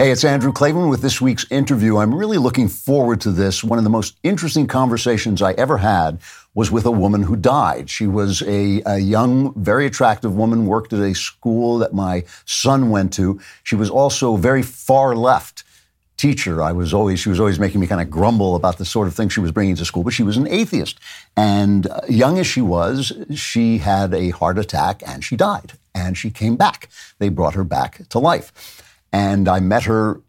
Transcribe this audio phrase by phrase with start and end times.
[0.00, 1.98] Hey, it's Andrew Klavan with this week's interview.
[1.98, 3.62] I'm really looking forward to this.
[3.62, 6.20] One of the most interesting conversations I ever had
[6.54, 7.90] was with a woman who died.
[7.90, 12.88] She was a, a, young, very attractive woman, worked at a school that my son
[12.88, 13.42] went to.
[13.62, 15.64] She was also very far left
[16.16, 16.62] teacher.
[16.62, 19.14] I was always, she was always making me kind of grumble about the sort of
[19.14, 20.98] thing she was bringing to school, but she was an atheist.
[21.36, 25.74] And uh, young as she was, she had a heart attack and she died.
[25.94, 26.88] And she came back.
[27.18, 28.86] They brought her back to life.
[29.12, 30.20] And I met her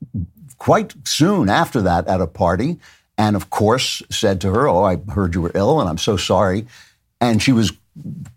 [0.58, 2.80] quite soon after that at a party.
[3.18, 6.18] And of course, said to her, Oh, I heard you were ill and I'm so
[6.18, 6.68] sorry.
[7.20, 7.72] And she was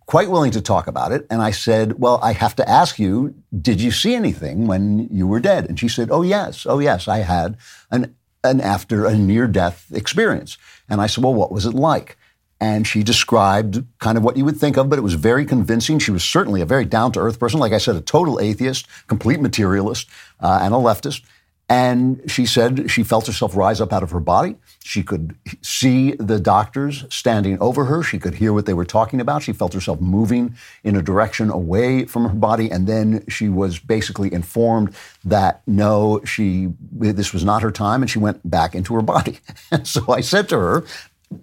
[0.06, 1.26] quite willing to talk about it.
[1.30, 5.26] And I said, Well, I have to ask you, did you see anything when you
[5.26, 5.66] were dead?
[5.68, 6.66] And she said, Oh, yes.
[6.66, 7.08] Oh, yes.
[7.08, 7.56] I had
[7.90, 10.58] an, an after a near death experience.
[10.88, 12.16] And I said, Well, what was it like?
[12.64, 15.98] And she described kind of what you would think of, but it was very convincing.
[15.98, 17.60] She was certainly a very down to earth person.
[17.60, 20.08] Like I said, a total atheist, complete materialist,
[20.40, 21.20] uh, and a leftist.
[21.68, 24.56] And she said she felt herself rise up out of her body.
[24.82, 28.02] She could see the doctors standing over her.
[28.02, 29.42] She could hear what they were talking about.
[29.42, 32.70] She felt herself moving in a direction away from her body.
[32.70, 38.02] And then she was basically informed that no, she, this was not her time.
[38.02, 39.38] And she went back into her body.
[39.84, 40.84] So I said to her,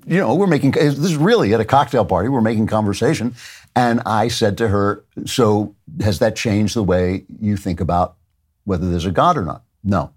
[0.05, 3.35] you know, we're making, this is really at a cocktail party, we're making conversation.
[3.75, 8.15] And I said to her, so has that changed the way you think about
[8.65, 9.63] whether there's a God or not?
[9.83, 10.11] No.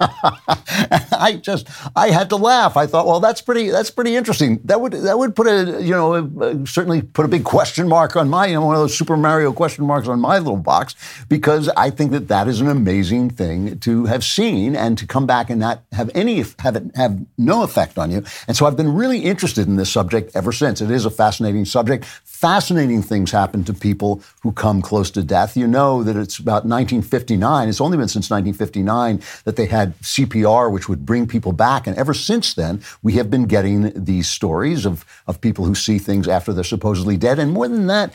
[0.00, 2.76] I just I had to laugh.
[2.76, 4.60] I thought, well, that's pretty that's pretty interesting.
[4.64, 8.16] That would that would put a you know uh, certainly put a big question mark
[8.16, 10.94] on my you know one of those Super Mario question marks on my little box
[11.28, 15.26] because I think that that is an amazing thing to have seen and to come
[15.26, 18.24] back and not have any have it have no effect on you.
[18.48, 20.80] And so I've been really interested in this subject ever since.
[20.80, 22.04] It is a fascinating subject.
[22.24, 25.58] Fascinating things happen to people who come close to death.
[25.58, 27.68] You know that it's about 1959.
[27.68, 31.86] It's only been since 1959 that they had CPR, which would bring people back.
[31.86, 35.98] And ever since then, we have been getting these stories of, of people who see
[35.98, 37.38] things after they're supposedly dead.
[37.38, 38.12] And more than that,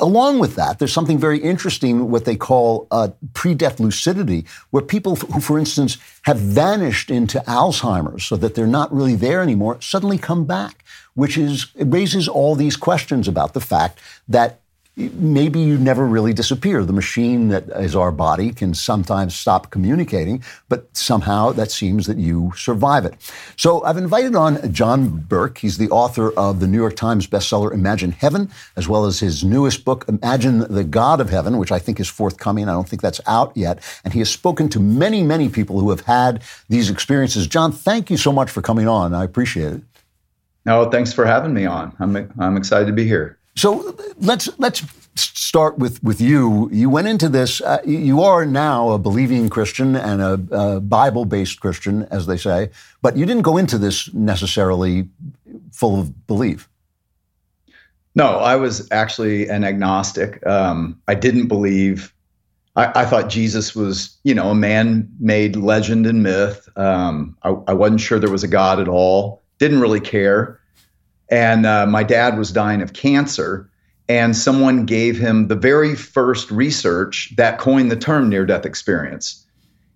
[0.00, 5.16] along with that, there's something very interesting, what they call uh, pre-death lucidity, where people
[5.16, 10.18] who, for instance, have vanished into Alzheimer's so that they're not really there anymore, suddenly
[10.18, 10.84] come back,
[11.14, 14.60] which is raises all these questions about the fact that
[15.08, 16.84] maybe you never really disappear.
[16.84, 22.18] The machine that is our body can sometimes stop communicating, but somehow that seems that
[22.18, 23.14] you survive it.
[23.56, 25.58] So I've invited on John Burke.
[25.58, 29.42] He's the author of the New York Times bestseller Imagine Heaven, as well as his
[29.42, 32.68] newest book, Imagine the God of Heaven, which I think is forthcoming.
[32.68, 33.82] I don't think that's out yet.
[34.04, 37.46] And he has spoken to many, many people who have had these experiences.
[37.46, 39.14] John, thank you so much for coming on.
[39.14, 39.82] I appreciate it.
[40.66, 41.96] No, thanks for having me on.
[41.98, 43.39] I'm, I'm excited to be here.
[43.56, 44.84] So let's let's
[45.16, 46.68] start with with you.
[46.72, 47.60] You went into this.
[47.60, 52.36] Uh, you are now a believing Christian and a, a Bible based Christian, as they
[52.36, 52.70] say.
[53.02, 55.08] But you didn't go into this necessarily
[55.72, 56.68] full of belief.
[58.14, 60.44] No, I was actually an agnostic.
[60.46, 62.12] Um, I didn't believe.
[62.76, 66.68] I, I, thought Jesus was, you know, a man-made legend and myth.
[66.76, 69.42] Um, I, I wasn't sure there was a God at all.
[69.58, 70.59] Didn't really care.
[71.30, 73.70] And uh, my dad was dying of cancer,
[74.08, 79.46] and someone gave him the very first research that coined the term near death experience.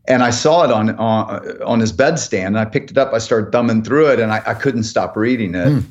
[0.06, 3.12] And I saw it on, on, on his bedstand, and I picked it up.
[3.12, 5.68] I started thumbing through it, and I, I couldn't stop reading it.
[5.68, 5.84] Mm.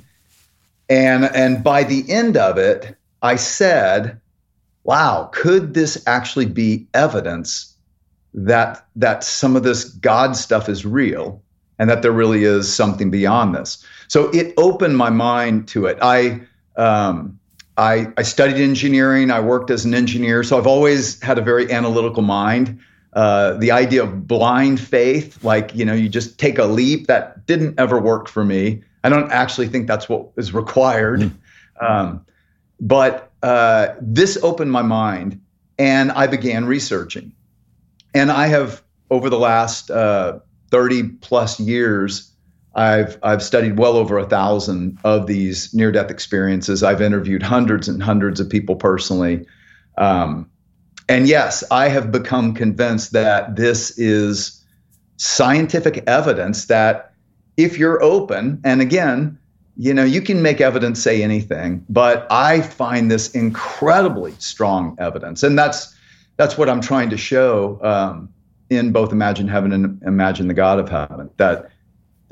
[0.90, 4.20] And, and by the end of it, I said,
[4.84, 7.76] wow, could this actually be evidence
[8.34, 11.42] that, that some of this God stuff is real?
[11.80, 13.84] and that there really is something beyond this.
[14.08, 15.98] So it opened my mind to it.
[16.02, 16.42] I
[16.76, 17.40] um,
[17.78, 19.32] I, I, studied engineering.
[19.32, 22.80] I worked as an engineer, so I've always had a very analytical mind.
[23.14, 27.46] Uh, the idea of blind faith, like you know, you just take a leap, that
[27.46, 28.84] didn't ever work for me.
[29.04, 31.22] I don't actually think that's what is required.
[31.22, 31.34] Mm.
[31.82, 32.26] Um,
[32.80, 35.40] but uh, this opened my mind,
[35.78, 37.34] and I began researching.
[38.14, 40.40] And I have, over the last uh,
[40.72, 42.33] 30 plus years,
[42.76, 46.84] I've I've studied well over a thousand of these near death experiences.
[46.84, 49.46] I've interviewed hundreds and hundreds of people personally,
[49.98, 50.50] um,
[51.08, 54.64] and yes, I have become convinced that this is
[55.18, 57.14] scientific evidence that
[57.58, 59.38] if you're open, and again,
[59.78, 65.44] you know, you can make evidence say anything, but I find this incredibly strong evidence,
[65.44, 65.96] and that's
[66.38, 67.80] that's what I'm trying to show.
[67.84, 68.30] Um,
[68.70, 71.30] in both Imagine Heaven and Imagine the God of Heaven.
[71.38, 71.70] That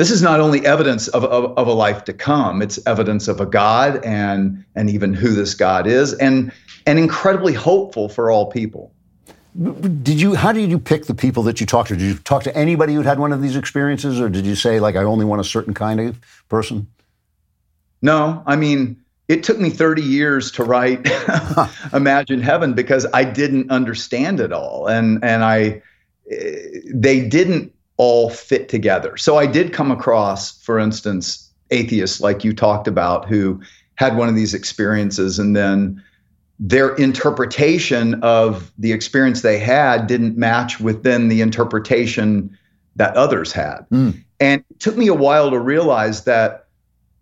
[0.01, 3.39] this is not only evidence of, of, of, a life to come, it's evidence of
[3.39, 6.51] a God and and even who this God is, and
[6.88, 8.92] and incredibly hopeful for all people.
[9.62, 10.33] Did you?
[10.33, 11.95] How did you pick the people that you talked to?
[11.95, 14.80] Did you talk to anybody who'd had one of these experiences, or did you say
[14.80, 16.19] like I only want a certain kind of
[16.50, 16.88] person?
[18.01, 21.07] No, I mean it took me 30 years to write
[21.94, 25.83] Imagine Heaven because I didn't understand it all, and and I
[26.31, 27.71] eh, they didn't
[28.01, 29.15] all fit together.
[29.15, 33.62] So I did come across, for instance, atheists like you talked about who
[33.94, 36.03] had one of these experiences and then
[36.57, 42.57] their interpretation of the experience they had didn't match within the interpretation
[42.95, 43.86] that others had.
[43.92, 44.24] Mm.
[44.39, 46.65] And it took me a while to realize that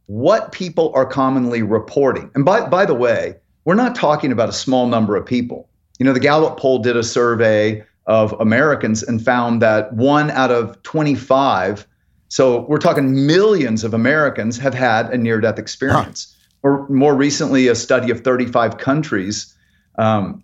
[0.06, 3.36] what people are commonly reporting, and by, by the way,
[3.66, 5.68] we're not talking about a small number of people.
[6.00, 10.52] You know, the Gallup poll did a survey of Americans and found that one out
[10.52, 11.88] of 25,
[12.28, 16.28] so we're talking millions of Americans, have had a near death experience.
[16.28, 19.54] Huh or more recently, a study of 35 countries
[19.98, 20.44] um,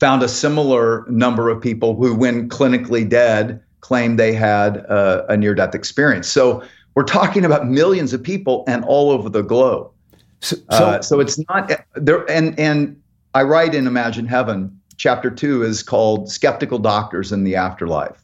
[0.00, 5.36] found a similar number of people who, when clinically dead, claimed they had a, a
[5.36, 6.28] near death experience.
[6.28, 6.62] So
[6.94, 9.90] we're talking about millions of people and all over the globe.
[10.40, 12.30] So, so, uh, so it's not there.
[12.30, 13.00] And, and
[13.34, 18.22] I write in Imagine Heaven, chapter two is called Skeptical Doctors in the Afterlife.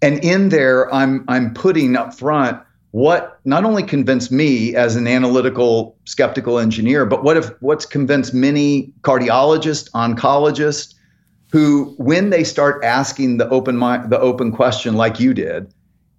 [0.00, 2.62] And in there, I'm, I'm putting up front
[2.92, 8.32] what not only convinced me as an analytical skeptical engineer, but what if what's convinced
[8.32, 10.94] many cardiologists, oncologists,
[11.50, 15.72] who when they start asking the open mind, the open question like you did,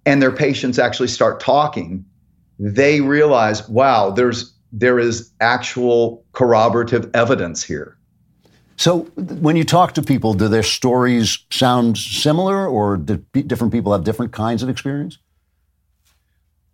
[0.06, 2.04] and their patients actually start talking,
[2.58, 7.96] they realize, wow, there's there is actual corroborative evidence here.
[8.80, 13.92] So, when you talk to people, do their stories sound similar, or do different people
[13.92, 15.18] have different kinds of experience?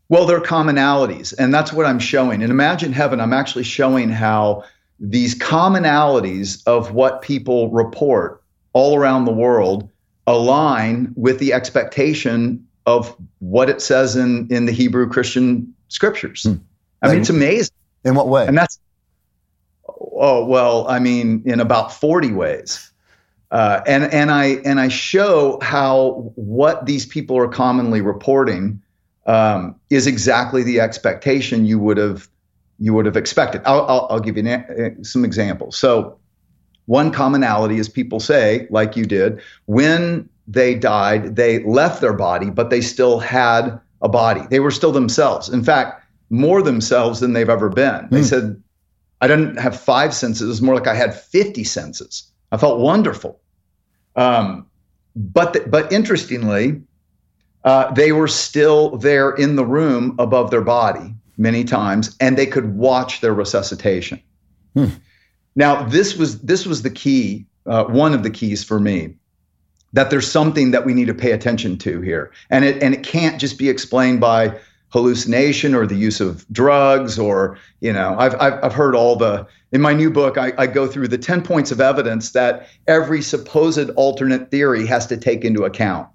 [0.09, 2.43] Well, there are commonalities, and that's what I'm showing.
[2.43, 4.63] In Imagine Heaven, I'm actually showing how
[5.01, 8.41] these commonalities of what people report
[8.73, 9.91] all around the world
[10.29, 16.45] align with the expectation of what it says in, in the Hebrew Christian scriptures.
[16.45, 16.55] Hmm.
[17.03, 17.75] I mean, it's amazing.
[18.05, 18.47] In what way?
[18.47, 18.79] And that's,
[20.19, 22.91] oh, well, I mean, in about 40 ways.
[23.51, 28.83] Uh, and, and, I, and I show how what these people are commonly reporting
[29.27, 32.29] um, is exactly the expectation you would have
[32.79, 33.63] you would have expected.
[33.65, 35.77] I'll, I'll, I'll give you an, some examples.
[35.77, 36.19] So,
[36.87, 42.51] one commonality is people say, like you did, when they died, they left their body,
[42.51, 44.43] but they still had a body.
[44.51, 45.49] They were still themselves.
[45.49, 48.05] In fact, more themselves than they've ever been.
[48.05, 48.11] Mm.
[48.11, 48.25] They hmm.
[48.25, 48.63] said,
[49.21, 50.43] I didn't have five senses.
[50.43, 52.31] It was more like I had 50 senses.
[52.53, 53.41] I felt wonderful.
[54.15, 54.67] Um,
[55.15, 56.83] but, but interestingly,
[57.65, 62.47] uh, they were still there in the room above their body many times, and they
[62.47, 64.21] could watch their resuscitation.
[64.75, 64.87] Hmm.
[65.55, 69.15] Now, this was this was the key, uh, one of the keys for me,
[69.95, 73.03] that there's something that we need to pay attention to here, and it and it
[73.03, 74.59] can't just be explained by
[74.97, 79.47] hallucination or the use of drugs or you know I've I've, I've heard all the
[79.73, 83.21] in my new book I, I go through the 10 points of evidence that every
[83.21, 86.09] supposed alternate theory has to take into account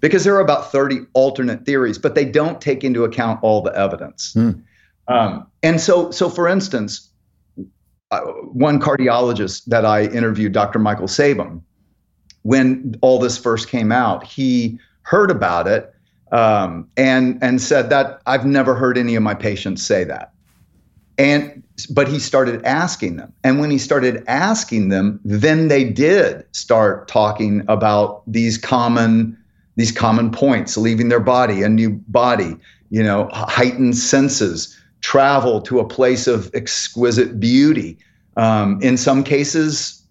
[0.00, 3.76] because there are about 30 alternate theories, but they don't take into account all the
[3.76, 4.34] evidence.
[4.34, 4.62] Mm.
[5.08, 7.10] Um, and so, so for instance,
[8.10, 10.78] uh, one cardiologist that I interviewed, Dr.
[10.78, 11.62] Michael Sabom,
[12.42, 15.92] when all this first came out, he heard about it
[16.32, 20.32] um, and and said that I've never heard any of my patients say that.
[21.18, 26.44] And but he started asking them, and when he started asking them, then they did
[26.52, 29.36] start talking about these common
[29.76, 32.56] these common points, leaving their body, a new body,
[32.90, 37.98] you know, heightened senses, travel to a place of exquisite beauty.
[38.38, 40.02] Um, in some cases,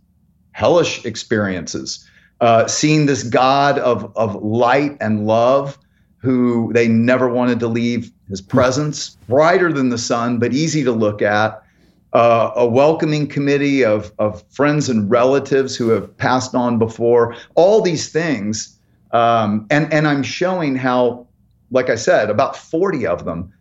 [0.51, 2.07] hellish experiences.
[2.41, 5.77] Uh, seeing this God of, of light and love
[6.25, 10.91] who they never wanted to leave his presence, brighter than the sun, but easy to
[10.91, 11.61] look at.
[12.13, 17.35] Uh, a welcoming committee of, of friends and relatives who have passed on before.
[17.55, 18.75] All these things
[19.15, 21.25] um, and and I'm showing how,
[21.71, 23.53] like I said, about 40 of them,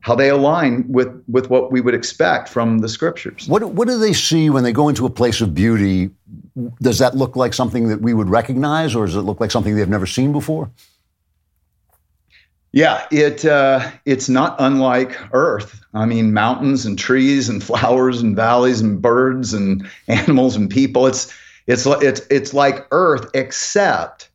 [0.00, 3.46] how they align with with what we would expect from the scriptures.
[3.48, 6.10] What what do they see when they go into a place of beauty?
[6.82, 9.76] Does that look like something that we would recognize, or does it look like something
[9.76, 10.70] they've never seen before?
[12.72, 15.80] Yeah, it uh, it's not unlike Earth.
[15.92, 21.06] I mean, mountains and trees and flowers and valleys and birds and animals and people.
[21.06, 21.32] It's
[21.66, 24.28] it's it's it's like Earth, except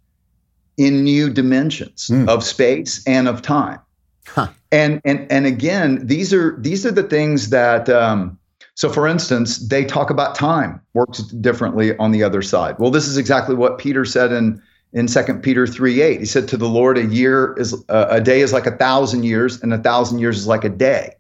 [0.78, 2.28] in new dimensions mm.
[2.28, 3.80] of space and of time.
[4.28, 4.48] Huh.
[4.72, 8.38] And and and again, these are these are the things that um,
[8.76, 12.76] So, for instance, they talk about time works differently on the other side.
[12.78, 14.62] Well, this is exactly what Peter said in
[14.96, 16.20] in 2 Peter 3 8.
[16.20, 19.24] He said, To the Lord, a year is uh, a day is like a thousand
[19.24, 21.14] years, and a thousand years is like a day.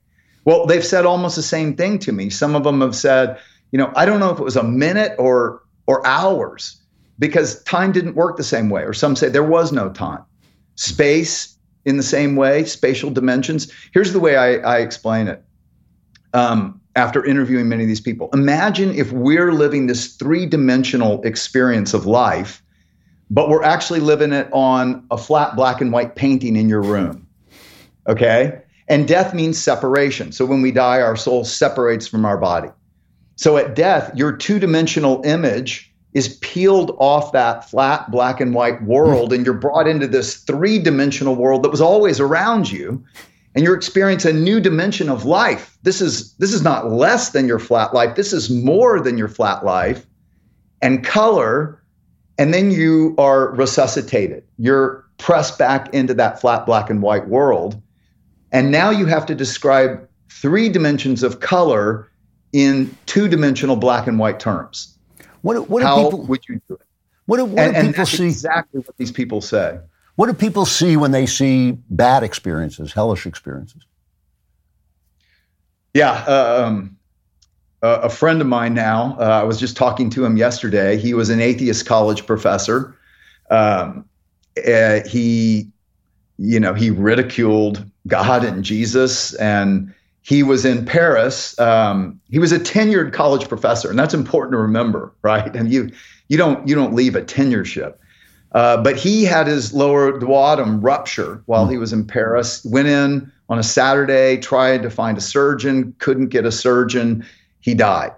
[0.46, 2.29] Well, they've said almost the same thing to me.
[2.29, 3.38] Some of them have said,
[3.72, 6.82] you know, I don't know if it was a minute or or hours
[7.20, 8.84] because time didn't work the same way.
[8.84, 10.24] Or some say there was no time.
[10.75, 13.72] Space in the same way, spatial dimensions.
[13.94, 15.44] Here's the way I, I explain it.
[16.34, 21.94] Um, after interviewing many of these people, imagine if we're living this three dimensional experience
[21.94, 22.63] of life,
[23.29, 27.27] but we're actually living it on a flat black and white painting in your room.
[28.08, 28.62] Okay?
[28.88, 30.32] And death means separation.
[30.32, 32.70] So when we die, our soul separates from our body.
[33.36, 38.82] So at death, your two dimensional image is peeled off that flat black and white
[38.84, 43.03] world, and you're brought into this three dimensional world that was always around you.
[43.53, 45.77] And you're experiencing a new dimension of life.
[45.84, 48.15] This is this is not less than your flat life.
[48.15, 50.05] This is more than your flat life.
[50.82, 51.82] And color,
[52.38, 54.44] and then you are resuscitated.
[54.58, 57.82] You're pressed back into that flat black and white world.
[58.51, 62.10] And now you have to describe three dimensions of color
[62.54, 64.98] in two dimensional black and white terms.
[65.42, 66.82] What, what How people, would you do it?
[67.25, 68.25] What do, what and, do and people that's see?
[68.25, 69.80] exactly what these people say.
[70.15, 73.86] What do people see when they see bad experiences, hellish experiences?
[75.94, 76.12] Yeah.
[76.24, 76.98] Um,
[77.86, 80.98] a friend of mine now, uh, I was just talking to him yesterday.
[80.98, 82.98] He was an atheist college professor.
[83.50, 84.06] Um,
[84.65, 85.70] uh, he,
[86.38, 91.58] you know, he ridiculed God and Jesus, and he was in Paris.
[91.60, 95.56] Um, he was a tenured college professor, and that's important to remember, right?
[95.56, 95.92] And you,
[96.27, 97.96] you don't, you don't leave a tenureship.
[98.54, 102.63] Uh, but he had his lower duodenum rupture while he was in Paris.
[102.63, 107.25] Went in on a Saturday, tried to find a surgeon, couldn't get a surgeon.
[107.66, 108.12] He died.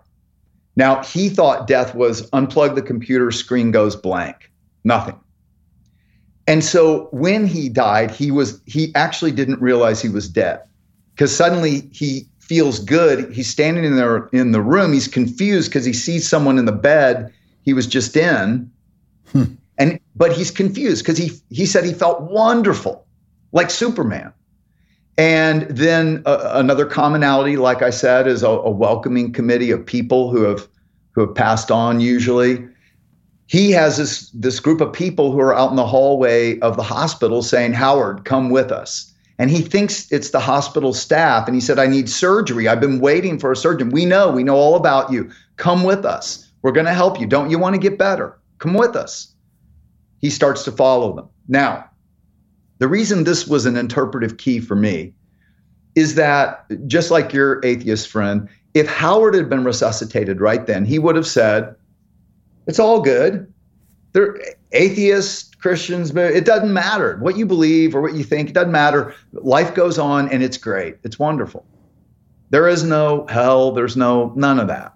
[0.75, 4.51] Now, he thought death was unplug the computer, screen goes blank,
[4.83, 5.17] nothing.
[6.47, 10.59] And so when he died, he was he actually didn't realize he was dead
[11.15, 13.33] because suddenly he feels good.
[13.33, 14.91] He's standing in there in the room.
[14.91, 18.69] He's confused because he sees someone in the bed he was just in.
[19.31, 19.43] Hmm.
[19.77, 23.07] And but he's confused because he he said he felt wonderful,
[23.53, 24.33] like Superman.
[25.17, 30.29] And then uh, another commonality, like I said, is a, a, welcoming committee of people
[30.29, 30.67] who have
[31.13, 31.99] who have passed on.
[31.99, 32.63] Usually,
[33.47, 36.83] he has this this group of people who are out in the hallway of the
[36.83, 41.47] hospital saying, "Howard, come with us." And he thinks it's the hospital staff.
[41.47, 42.67] And he said, "I need surgery.
[42.67, 43.89] I've been waiting for a surgeon.
[43.89, 45.31] We know, we know all about you.
[45.55, 46.47] Come with us.
[46.61, 47.25] We're going to help you.
[47.25, 48.37] Don't you want to get better?
[48.59, 49.33] Come with us."
[50.19, 51.89] He starts to follow them now
[52.79, 55.13] the reason this was an interpretive key for me
[55.95, 60.99] is that just like your atheist friend, if Howard had been resuscitated right then, he
[60.99, 61.75] would have said,
[62.67, 63.51] It's all good.
[64.13, 64.37] They're
[64.71, 68.49] atheists, Christians, but it doesn't matter what you believe or what you think.
[68.49, 69.15] It doesn't matter.
[69.33, 70.97] Life goes on and it's great.
[71.03, 71.65] It's wonderful.
[72.51, 73.71] There is no hell.
[73.71, 74.93] There's no none of that.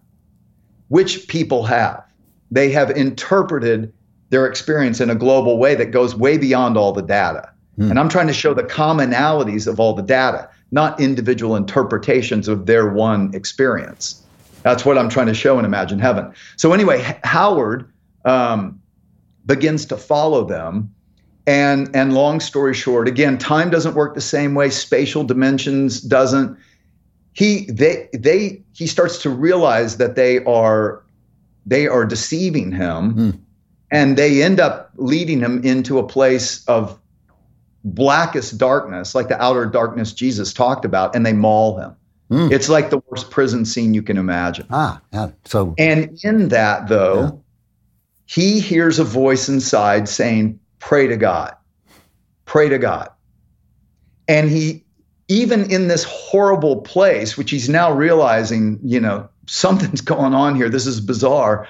[0.90, 2.04] Which people have.
[2.52, 3.92] They have interpreted
[4.30, 7.52] their experience in a global way that goes way beyond all the data.
[7.82, 7.90] Hmm.
[7.90, 12.68] And I'm trying to show the commonalities of all the data, not individual interpretations of
[12.68, 14.22] their one experience.
[14.62, 16.32] That's what I'm trying to show in Imagine Heaven.
[16.58, 17.92] So, anyway, Howard
[18.24, 18.80] um,
[19.48, 20.94] begins to follow them.
[21.48, 26.56] And, and long story short, again, time doesn't work the same way, spatial dimensions doesn't.
[27.34, 31.02] He they they he starts to realize that they are
[31.66, 33.40] they are deceiving him, mm.
[33.90, 37.01] and they end up leading him into a place of
[37.84, 41.96] blackest darkness, like the outer darkness Jesus talked about, and they maul him.
[42.30, 42.52] Mm.
[42.52, 44.66] It's like the worst prison scene you can imagine.
[44.70, 45.32] Ah, yeah.
[45.46, 47.32] So, and in that, though, yeah.
[48.26, 51.56] he hears a voice inside saying, "Pray to God,
[52.46, 53.10] pray to God,"
[54.30, 54.86] and he,
[55.28, 60.70] even in this horrible place, which he's now realizing, you know, something's going on here.
[60.70, 61.68] This is bizarre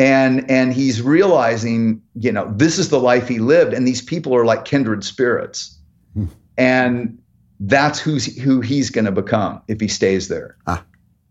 [0.00, 4.34] and and he's realizing you know this is the life he lived and these people
[4.34, 5.76] are like kindred spirits.
[6.14, 6.24] Hmm.
[6.56, 7.18] and
[7.60, 10.56] that's who's who he's going to become if he stays there.
[10.66, 10.82] Ah.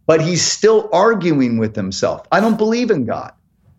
[0.05, 2.27] but he's still arguing with himself.
[2.31, 3.33] I don't believe in god.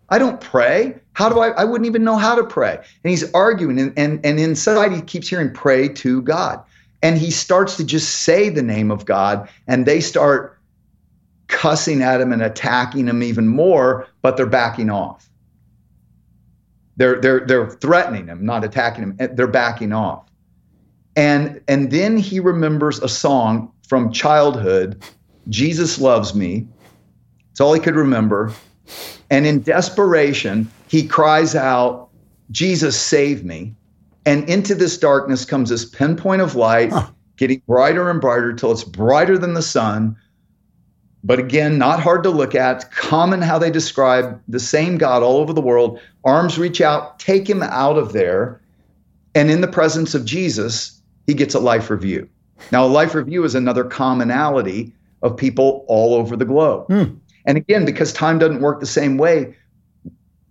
[0.09, 0.99] I don't pray.
[1.13, 2.75] How do i i wouldn't even know how to pray.
[2.77, 6.65] And he's arguing and and, and inside he keeps hearing pray to god.
[7.03, 10.59] And he starts to just say the name of god and they start
[11.47, 15.29] cussing at him and attacking him even more, but they're backing off.
[16.97, 19.17] They're, they're, they're threatening him, not attacking him.
[19.35, 20.29] They're backing off.
[21.17, 25.03] And, and then he remembers a song from childhood,
[25.49, 26.67] Jesus Loves Me.
[27.51, 28.53] It's all he could remember.
[29.31, 32.09] And in desperation, he cries out,
[32.51, 33.75] Jesus, save me.
[34.27, 37.07] And into this darkness comes this pinpoint of light, huh.
[37.37, 40.17] getting brighter and brighter till it's brighter than the sun.
[41.23, 42.91] But again, not hard to look at.
[42.93, 46.01] Common how they describe the same God all over the world.
[46.25, 48.61] Arms reach out, take him out of there.
[49.35, 52.29] And in the presence of Jesus, he gets a life review.
[52.73, 56.87] Now, a life review is another commonality of people all over the globe.
[56.87, 57.15] Hmm.
[57.45, 59.55] And again, because time doesn't work the same way,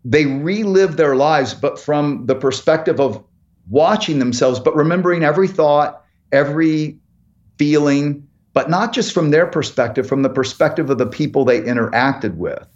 [0.05, 3.23] they relive their lives, but from the perspective of
[3.69, 6.97] watching themselves, but remembering every thought, every
[7.57, 12.35] feeling, but not just from their perspective, from the perspective of the people they interacted
[12.35, 12.67] with.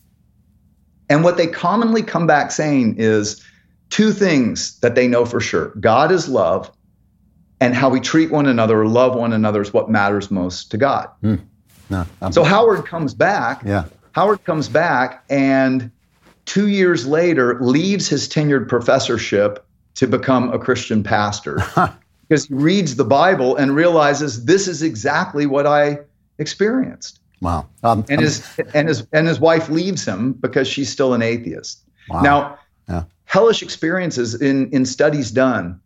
[1.10, 3.44] And what they commonly come back saying is
[3.90, 6.72] two things that they know for sure God is love,
[7.60, 11.10] and how we treat one another, love one another is what matters most to God.
[11.24, 11.42] Mm.
[11.90, 13.62] No, so Howard comes back.
[13.66, 13.86] Yeah.
[14.14, 15.92] Howard comes back and
[16.46, 19.66] two years later leaves his tenured professorship
[19.96, 21.60] to become a Christian pastor
[22.28, 26.00] because he reads the Bible and realizes this is exactly what I
[26.38, 27.20] experienced.
[27.42, 27.68] Wow.
[27.84, 31.84] Um, and his and his and his wife leaves him because she's still an atheist.
[32.10, 32.22] Wow.
[32.22, 33.04] Now, yeah.
[33.26, 35.80] hellish experiences in in studies done,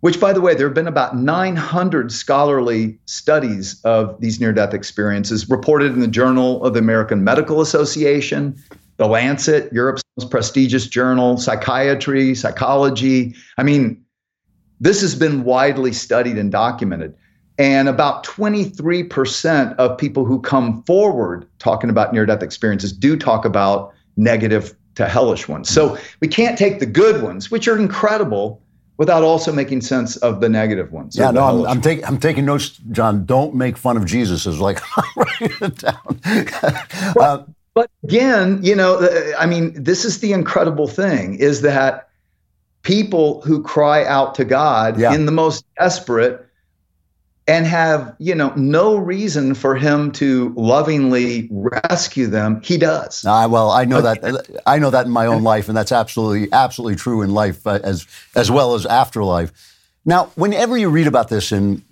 [0.00, 4.72] which by the way, there have been about 900 scholarly studies of these near death
[4.72, 8.56] experiences reported in the Journal of the American Medical Association,
[8.96, 13.34] the Lancet, Europe's most prestigious journal, psychiatry, psychology.
[13.58, 14.04] I mean,
[14.80, 17.14] this has been widely studied and documented.
[17.58, 23.44] And about 23% of people who come forward talking about near death experiences do talk
[23.44, 25.68] about negative to hellish ones.
[25.68, 28.62] So we can't take the good ones, which are incredible,
[29.00, 31.16] without also making sense of the negative ones.
[31.16, 33.24] Yeah, no, I'm, I'm, take, I'm, taking notes, John.
[33.24, 34.46] Don't make fun of Jesus.
[34.46, 34.78] Is like,
[35.16, 36.20] write it down.
[37.18, 42.09] uh, but again, you know, I mean, this is the incredible thing is that
[42.82, 45.14] people who cry out to God yeah.
[45.14, 46.46] in the most desperate
[47.46, 53.24] and have, you know, no reason for him to lovingly rescue them, he does.
[53.24, 56.52] Uh, well, I know that I know that in my own life and that's absolutely
[56.52, 59.52] absolutely true in life uh, as as well as afterlife.
[60.04, 61.82] Now, whenever you read about this in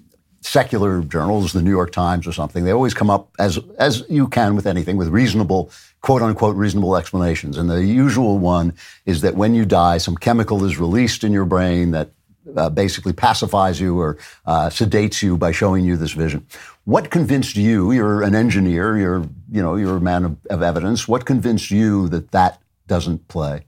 [0.41, 4.29] secular journals, the New York Times or something, they always come up as as you
[4.29, 5.71] can with anything with reasonable
[6.01, 7.59] quote unquote reasonable explanations.
[7.59, 8.75] And the usual one
[9.07, 12.11] is that when you die, some chemical is released in your brain that
[12.57, 16.47] uh, basically pacifies you or uh, sedates you by showing you this vision.
[16.85, 17.93] What convinced you?
[17.93, 18.97] You're an engineer.
[18.97, 21.07] You're you know you're a man of, of evidence.
[21.07, 23.67] What convinced you that that doesn't play?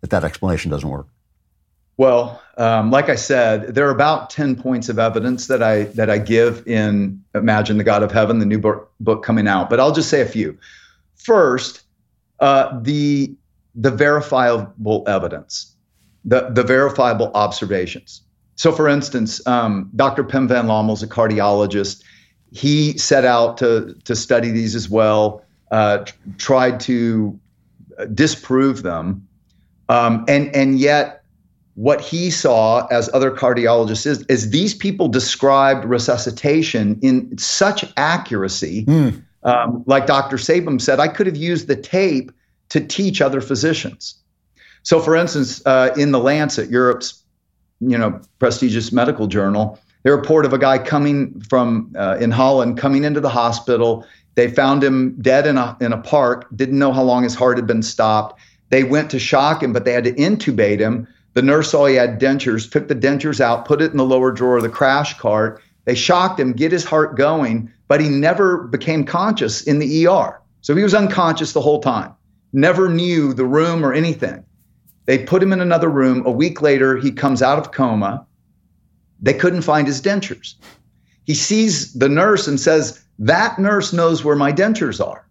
[0.00, 1.06] That that explanation doesn't work?
[1.98, 6.08] Well, um, like I said, there are about ten points of evidence that I that
[6.08, 9.68] I give in Imagine the God of Heaven, the new book, book coming out.
[9.68, 10.56] But I'll just say a few.
[11.16, 11.82] First,
[12.38, 13.34] uh, the
[13.74, 15.74] the verifiable evidence,
[16.24, 18.22] the the verifiable observations.
[18.54, 20.22] So, for instance, um, Dr.
[20.24, 22.02] Pim van Lommel is a cardiologist.
[22.52, 25.42] He set out to to study these as well.
[25.72, 26.04] Uh,
[26.38, 27.38] tried to
[28.14, 29.26] disprove them,
[29.88, 31.17] um, and and yet
[31.78, 38.84] what he saw as other cardiologists is, is these people described resuscitation in such accuracy.
[38.86, 39.22] Mm.
[39.44, 40.38] Um, like Dr.
[40.38, 42.32] Sabom said, I could have used the tape
[42.70, 44.16] to teach other physicians.
[44.82, 47.22] So, for instance, uh, in the Lancet, Europe's
[47.78, 52.76] you know prestigious medical journal, they report of a guy coming from uh, in Holland
[52.76, 54.04] coming into the hospital.
[54.34, 56.48] They found him dead in a in a park.
[56.56, 58.40] Didn't know how long his heart had been stopped.
[58.70, 61.06] They went to shock him, but they had to intubate him
[61.38, 64.32] the nurse saw he had dentures, took the dentures out, put it in the lower
[64.32, 65.62] drawer of the crash cart.
[65.84, 70.42] They shocked him, get his heart going, but he never became conscious in the ER.
[70.62, 72.12] So he was unconscious the whole time,
[72.52, 74.44] never knew the room or anything.
[75.04, 76.26] They put him in another room.
[76.26, 78.26] A week later, he comes out of coma.
[79.20, 80.54] They couldn't find his dentures.
[81.22, 85.24] He sees the nurse and says, That nurse knows where my dentures are.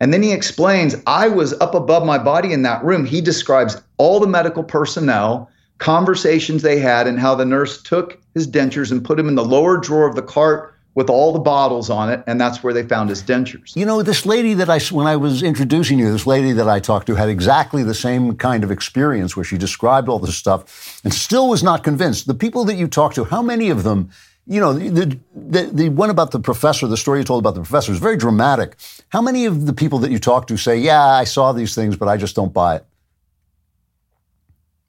[0.00, 3.04] And then he explains, I was up above my body in that room.
[3.04, 8.46] He describes all the medical personnel, conversations they had, and how the nurse took his
[8.46, 11.90] dentures and put him in the lower drawer of the cart with all the bottles
[11.90, 13.74] on it, and that's where they found his dentures.
[13.74, 16.78] You know, this lady that I, when I was introducing you, this lady that I
[16.78, 21.00] talked to had exactly the same kind of experience where she described all this stuff
[21.02, 22.28] and still was not convinced.
[22.28, 24.10] The people that you talked to, how many of them
[24.46, 27.62] you know, the, the, the one about the professor, the story you told about the
[27.62, 28.76] professor is very dramatic.
[29.08, 31.96] How many of the people that you talk to say, yeah, I saw these things,
[31.96, 32.86] but I just don't buy it?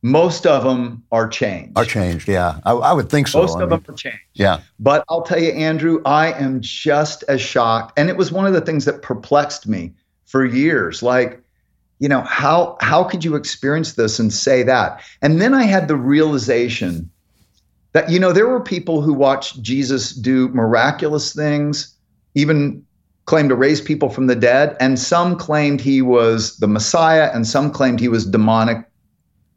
[0.02, 1.78] Most of them are changed.
[1.78, 2.60] Are changed, yeah.
[2.64, 3.42] I, I would think so.
[3.42, 4.20] Most I of mean, them are changed.
[4.34, 4.60] Yeah.
[4.78, 7.98] But I'll tell you, Andrew, I am just as shocked.
[7.98, 9.94] And it was one of the things that perplexed me
[10.26, 11.02] for years.
[11.02, 11.42] Like,
[11.98, 15.02] you know, how how could you experience this and say that?
[15.22, 17.10] And then I had the realization
[17.96, 21.96] that you know there were people who watched Jesus do miraculous things,
[22.36, 22.86] even
[23.24, 27.48] claimed to raise people from the dead, and some claimed he was the Messiah, and
[27.48, 28.86] some claimed he was demonic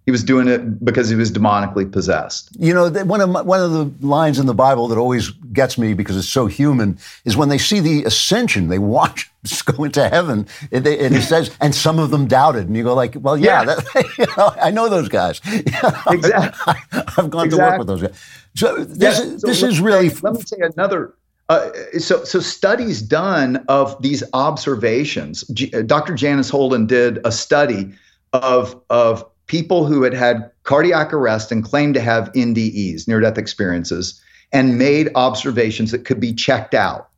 [0.08, 2.48] he was doing it because he was demonically possessed.
[2.58, 5.76] You know, one of my, one of the lines in the Bible that always gets
[5.76, 9.30] me because it's so human is when they see the ascension, they watch
[9.66, 12.84] go into heaven, and, they, and it says, and some of them doubted, and you
[12.84, 13.64] go like, well, yeah, yeah.
[13.66, 15.42] That, you know, I know those guys.
[15.46, 16.32] exactly.
[16.66, 17.48] I, have gone exactly.
[17.50, 18.18] to work with those guys.
[18.54, 20.08] So this, yeah, so this is really.
[20.08, 21.12] Let me say another.
[21.50, 21.68] Uh,
[21.98, 25.42] so, so studies done of these observations.
[25.48, 26.14] G- Dr.
[26.14, 27.92] Janice Holden did a study
[28.32, 33.38] of of people who had had cardiac arrest and claimed to have NDEs, near death
[33.38, 37.08] experiences, and made observations that could be checked out.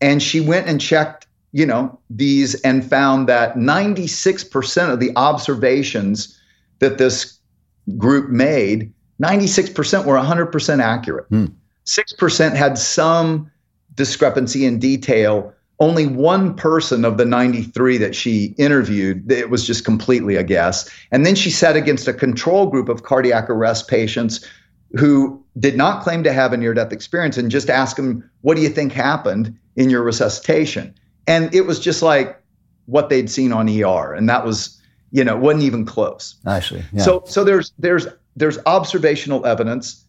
[0.00, 6.38] And she went and checked, you know, these and found that 96% of the observations
[6.78, 7.38] that this
[7.96, 11.26] group made, 96% were 100% accurate.
[11.28, 11.46] Hmm.
[11.84, 13.50] 6% had some
[13.94, 19.84] discrepancy in detail only one person of the 93 that she interviewed, it was just
[19.84, 20.90] completely a guess.
[21.12, 24.44] And then she sat against a control group of cardiac arrest patients
[24.98, 28.56] who did not claim to have a near death experience and just asked them, What
[28.56, 30.94] do you think happened in your resuscitation?
[31.26, 32.42] And it was just like
[32.86, 34.14] what they'd seen on ER.
[34.14, 34.80] And that was,
[35.12, 36.34] you know, wasn't even close.
[36.46, 36.84] Actually.
[36.92, 37.02] Yeah.
[37.02, 40.04] So so there's there's there's observational evidence.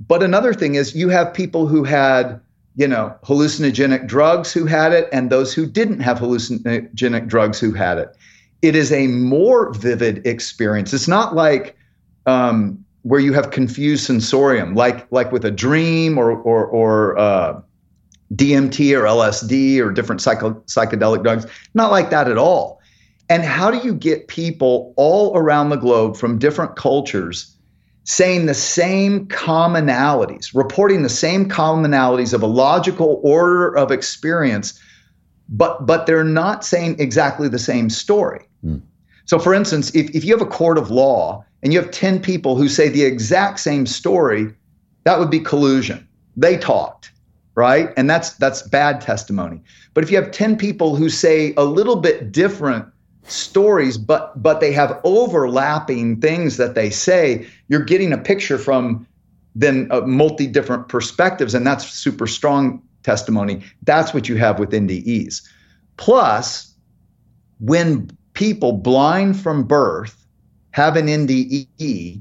[0.00, 2.40] But another thing is you have people who had
[2.76, 7.72] you know, hallucinogenic drugs who had it and those who didn't have hallucinogenic drugs who
[7.72, 8.16] had it.
[8.62, 10.92] It is a more vivid experience.
[10.92, 11.76] It's not like
[12.26, 17.60] um, where you have confused sensorium, like like with a dream or or, or uh,
[18.34, 21.46] DMT or LSD or different psycho- psychedelic drugs.
[21.74, 22.80] Not like that at all.
[23.30, 27.54] And how do you get people all around the globe from different cultures
[28.08, 34.80] saying the same commonalities, reporting the same commonalities of a logical order of experience,
[35.50, 38.46] but but they're not saying exactly the same story.
[38.64, 38.80] Mm.
[39.26, 42.22] So for instance, if, if you have a court of law and you have 10
[42.22, 44.54] people who say the exact same story,
[45.04, 46.08] that would be collusion.
[46.34, 47.12] They talked,
[47.56, 47.90] right?
[47.98, 49.60] And that's that's bad testimony.
[49.92, 52.86] But if you have 10 people who say a little bit different
[53.30, 57.46] stories, but but they have overlapping things that they say.
[57.68, 59.06] You're getting a picture from
[59.54, 63.62] then uh, multi different perspectives, and that's super strong testimony.
[63.82, 65.42] That's what you have with NDEs.
[65.96, 66.74] Plus,
[67.60, 70.26] when people blind from birth
[70.70, 72.20] have an NDE,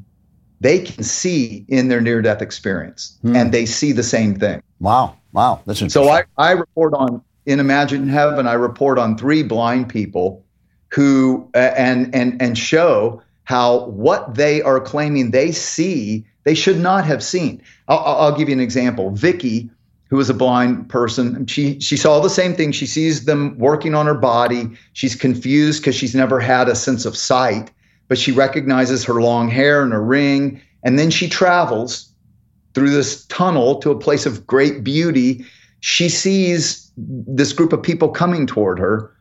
[0.59, 3.35] they can see in their near death experience hmm.
[3.35, 4.61] and they see the same thing.
[4.79, 5.15] Wow.
[5.33, 5.61] Wow.
[5.65, 6.03] That's interesting.
[6.03, 10.43] So I, I report on in Imagine Heaven, I report on three blind people
[10.89, 16.79] who uh, and and and show how what they are claiming they see they should
[16.79, 17.61] not have seen.
[17.89, 19.11] I'll, I'll give you an example.
[19.11, 19.69] Vicky,
[20.09, 22.71] who is a blind person, she she saw the same thing.
[22.71, 24.69] She sees them working on her body.
[24.93, 27.69] She's confused because she's never had a sense of sight,
[28.07, 30.61] but she recognizes her long hair and a ring.
[30.83, 32.09] And then she travels
[32.73, 35.43] through this tunnel to a place of great beauty.
[35.81, 39.11] She sees this group of people coming toward her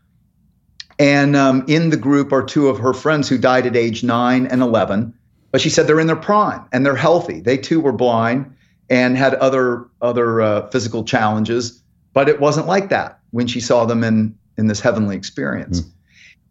[0.98, 4.46] and um, in the group are two of her friends who died at age nine
[4.46, 5.12] and 11.
[5.52, 7.40] But she said they're in their prime and they're healthy.
[7.40, 8.54] They too were blind
[8.88, 11.82] and had other other uh, physical challenges,
[12.12, 15.80] but it wasn't like that when she saw them in in this heavenly experience.
[15.80, 15.90] Mm.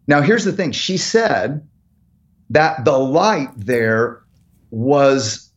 [0.07, 1.67] Now, here's the thing: she said
[2.49, 4.21] that the light there
[4.71, 5.51] was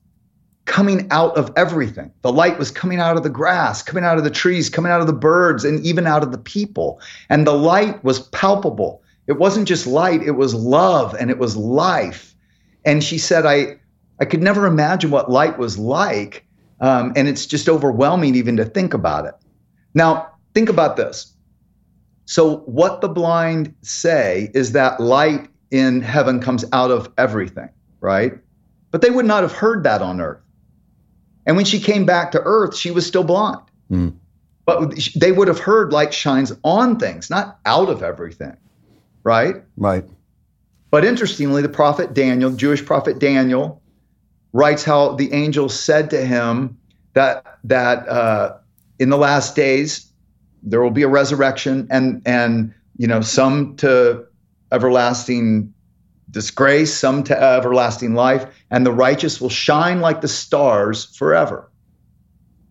[0.69, 2.13] coming out of everything.
[2.23, 5.01] The light was coming out of the grass, coming out of the trees, coming out
[5.01, 7.01] of the birds, and even out of the people.
[7.31, 9.03] And the light was palpable.
[9.27, 12.35] It wasn't just light, it was love and it was life.
[12.85, 13.79] And she said, I,
[14.21, 16.45] I could never imagine what light was like.
[16.81, 19.35] Um, and it's just overwhelming even to think about it.
[19.95, 21.35] Now, think about this.
[22.27, 28.35] So, what the blind say is that light in heaven comes out of everything, right?
[28.91, 30.41] But they would not have heard that on earth.
[31.49, 33.63] And when she came back to earth, she was still blind.
[33.91, 34.15] Mm.
[34.67, 38.55] But they would have heard light shines on things, not out of everything.
[39.25, 39.57] Right?
[39.79, 40.05] Right.
[40.91, 43.83] But interestingly, the prophet Daniel, Jewish prophet Daniel,
[44.53, 46.79] writes how the angel said to him
[47.15, 48.59] that that uh,
[48.99, 50.07] in the last days
[50.63, 54.27] there will be a resurrection, and and you know some to
[54.71, 55.73] everlasting
[56.31, 61.71] disgrace, some to everlasting life, and the righteous will shine like the stars forever.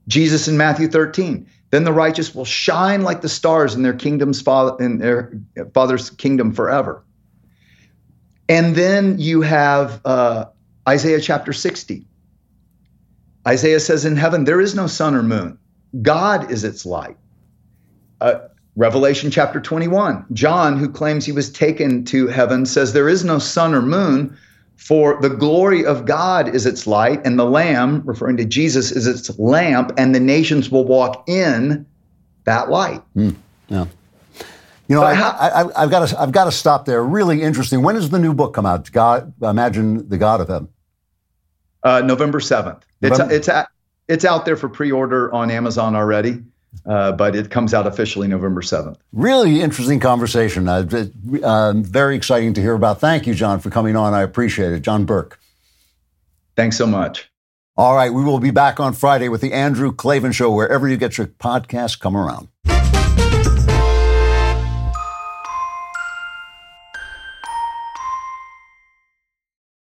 [0.08, 1.48] Jesus in Matthew 13.
[1.70, 5.34] Then the righteous will shine like the stars in their kingdom's father in their
[5.74, 7.04] father's kingdom forever.
[8.48, 10.46] And then you have uh,
[10.88, 12.06] Isaiah chapter 60.
[13.46, 15.58] Isaiah says, In heaven there is no sun or moon,
[16.02, 17.18] God is its light.
[18.22, 18.40] Uh,
[18.78, 20.24] Revelation chapter 21.
[20.34, 24.38] John, who claims he was taken to heaven, says, There is no sun or moon,
[24.76, 29.08] for the glory of God is its light, and the Lamb, referring to Jesus, is
[29.08, 31.88] its lamp, and the nations will walk in
[32.46, 33.02] that light.
[33.16, 33.36] Mm,
[33.68, 33.88] yeah.
[34.88, 37.04] You know, I, have got to I've got to stop there.
[37.04, 37.82] Really interesting.
[37.82, 38.90] When does the new book come out?
[38.92, 40.70] God, imagine the God of Heaven.
[41.84, 42.86] Uh, November seventh.
[43.02, 43.68] It's it's at,
[44.08, 46.42] it's out there for pre-order on Amazon already.
[46.86, 48.98] Uh, but it comes out officially November 7th.
[49.12, 50.68] Really interesting conversation.
[50.68, 50.88] Uh,
[51.44, 53.00] uh, very exciting to hear about.
[53.00, 54.14] Thank you, John, for coming on.
[54.14, 54.82] I appreciate it.
[54.82, 55.40] John Burke.
[56.56, 57.30] Thanks so much.
[57.76, 58.12] All right.
[58.12, 61.28] We will be back on Friday with the Andrew Klavan Show, wherever you get your
[61.28, 62.48] podcasts, come around.